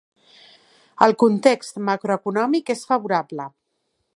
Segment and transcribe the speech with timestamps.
[1.07, 3.47] El context macroeconòmic és favorable.